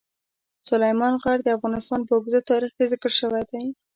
[0.69, 3.61] سلیمان غر د افغانستان په اوږده تاریخ کې ذکر شوی دی.